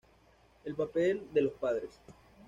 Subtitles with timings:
[0.65, 1.99] El papel de los padres.